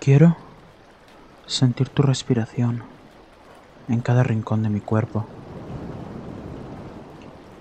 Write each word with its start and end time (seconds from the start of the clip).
Quiero 0.00 0.34
sentir 1.46 1.90
tu 1.90 2.00
respiración 2.00 2.82
en 3.86 4.00
cada 4.00 4.22
rincón 4.22 4.62
de 4.62 4.70
mi 4.70 4.80
cuerpo. 4.80 5.26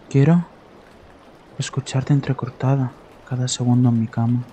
Quiero 0.07 0.45
escucharte 1.57 2.13
entrecortada 2.13 2.93
cada 3.27 3.49
segundo 3.49 3.89
en 3.89 3.99
mi 3.99 4.07
cama. 4.07 4.45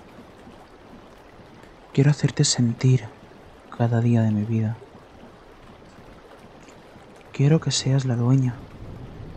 Quiero 1.93 2.11
hacerte 2.11 2.43
sentir 2.43 3.07
cada 3.77 4.01
día 4.01 4.21
de 4.21 4.31
mi 4.31 4.43
vida. 4.43 4.75
Quiero 7.31 7.61
que 7.61 7.71
seas 7.71 8.03
la 8.03 8.17
dueña 8.17 8.59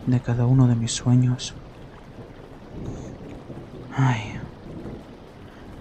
de 0.05 0.19
cada 0.19 0.45
uno 0.45 0.67
de 0.67 0.75
mis 0.75 0.91
sueños. 0.91 1.55
Ay, 3.95 4.19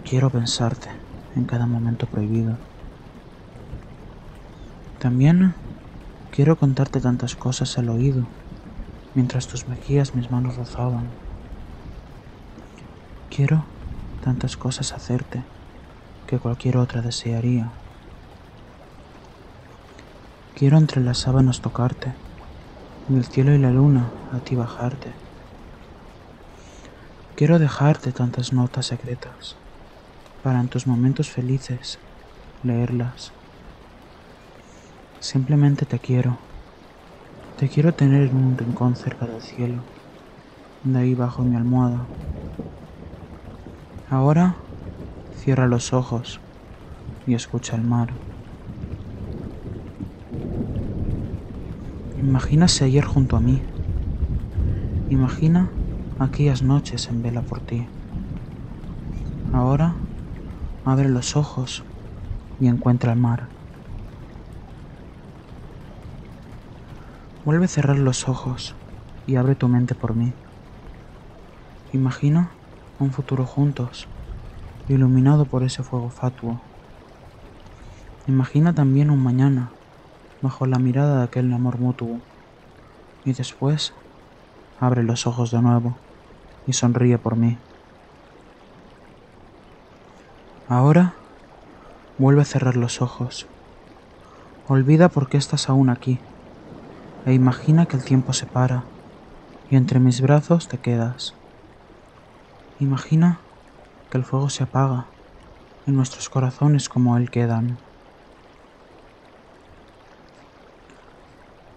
quiero 0.04 0.30
pensarte 0.30 1.09
en 1.36 1.44
cada 1.44 1.66
momento 1.66 2.06
prohibido. 2.06 2.56
También 4.98 5.54
quiero 6.30 6.56
contarte 6.56 7.00
tantas 7.00 7.34
cosas 7.34 7.78
al 7.78 7.88
oído 7.88 8.26
mientras 9.14 9.46
tus 9.46 9.66
mejillas 9.66 10.14
mis 10.14 10.30
manos 10.30 10.56
rozaban. 10.56 11.08
Quiero 13.28 13.64
tantas 14.22 14.56
cosas 14.56 14.92
hacerte 14.92 15.42
que 16.26 16.38
cualquier 16.38 16.76
otra 16.76 17.00
desearía. 17.00 17.70
Quiero 20.54 20.76
entre 20.78 21.00
las 21.00 21.18
sábanas 21.18 21.60
tocarte, 21.60 22.12
en 23.08 23.16
el 23.16 23.24
cielo 23.24 23.54
y 23.54 23.58
la 23.58 23.70
luna 23.70 24.10
a 24.32 24.40
ti 24.40 24.54
bajarte. 24.54 25.14
Quiero 27.36 27.58
dejarte 27.58 28.12
tantas 28.12 28.52
notas 28.52 28.86
secretas 28.86 29.56
para 30.42 30.60
en 30.60 30.68
tus 30.68 30.86
momentos 30.86 31.30
felices 31.30 31.98
leerlas. 32.62 33.32
Simplemente 35.18 35.84
te 35.86 35.98
quiero. 35.98 36.38
Te 37.56 37.68
quiero 37.68 37.92
tener 37.92 38.28
en 38.28 38.36
un 38.36 38.56
rincón 38.56 38.96
cerca 38.96 39.26
del 39.26 39.42
cielo, 39.42 39.84
de 40.82 40.98
ahí 40.98 41.14
bajo 41.14 41.42
mi 41.44 41.56
almohada. 41.56 42.08
Ahora 44.08 44.56
cierra 45.30 45.66
los 45.66 45.92
ojos 45.92 46.40
y 47.26 47.34
escucha 47.34 47.76
el 47.76 47.82
mar. 47.82 48.16
Imagínase 52.22 52.84
ayer 52.84 53.04
junto 53.04 53.36
a 53.36 53.40
mí. 53.40 53.62
Imagina 55.10 55.70
aquellas 56.18 56.62
noches 56.62 57.08
en 57.10 57.22
vela 57.22 57.42
por 57.42 57.60
ti. 57.60 57.88
Ahora 59.52 59.99
abre 60.84 61.08
los 61.08 61.36
ojos 61.36 61.84
y 62.58 62.68
encuentra 62.68 63.12
el 63.12 63.18
mar. 63.18 63.50
Vuelve 67.44 67.66
a 67.66 67.68
cerrar 67.68 67.98
los 67.98 68.28
ojos 68.28 68.76
y 69.26 69.36
abre 69.36 69.56
tu 69.56 69.68
mente 69.68 69.94
por 69.94 70.14
mí. 70.14 70.34
Imagina 71.92 72.56
un 72.98 73.12
futuro 73.12 73.46
juntos, 73.46 74.08
iluminado 74.86 75.46
por 75.46 75.64
ese 75.64 75.82
fuego 75.82 76.10
fatuo. 76.10 76.62
Imagina 78.26 78.74
también 78.74 79.10
un 79.10 79.22
mañana, 79.22 79.72
bajo 80.40 80.66
la 80.66 80.78
mirada 80.78 81.18
de 81.18 81.24
aquel 81.24 81.52
amor 81.52 81.78
mutuo. 81.78 82.20
Y 83.24 83.32
después, 83.32 83.92
abre 84.78 85.02
los 85.02 85.26
ojos 85.26 85.50
de 85.50 85.60
nuevo 85.62 85.98
y 86.66 86.74
sonríe 86.74 87.18
por 87.18 87.36
mí. 87.36 87.58
Ahora, 90.70 91.16
vuelve 92.16 92.42
a 92.42 92.44
cerrar 92.44 92.76
los 92.76 93.02
ojos. 93.02 93.48
Olvida 94.68 95.08
por 95.08 95.28
qué 95.28 95.36
estás 95.36 95.68
aún 95.68 95.90
aquí 95.90 96.20
e 97.26 97.34
imagina 97.34 97.86
que 97.86 97.96
el 97.96 98.04
tiempo 98.04 98.32
se 98.32 98.46
para 98.46 98.84
y 99.68 99.74
entre 99.74 99.98
mis 99.98 100.20
brazos 100.20 100.68
te 100.68 100.78
quedas. 100.78 101.34
Imagina 102.78 103.40
que 104.10 104.18
el 104.18 104.24
fuego 104.24 104.48
se 104.48 104.62
apaga 104.62 105.08
y 105.86 105.90
nuestros 105.90 106.28
corazones 106.28 106.88
como 106.88 107.16
él 107.16 107.32
quedan. 107.32 107.76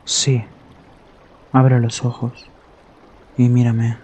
Sí, 0.05 0.45
abre 1.51 1.79
los 1.79 2.05
ojos 2.05 2.51
y 3.39 3.49
mírame 3.49 3.97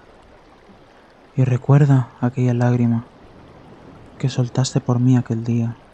y 1.35 1.43
recuerda 1.43 2.09
aquella 2.21 2.55
lágrima 2.55 3.18
que 4.19 4.29
soltaste 4.29 4.81
por 4.81 4.99
mí 4.99 5.17
aquel 5.17 5.43
día. 5.43 5.88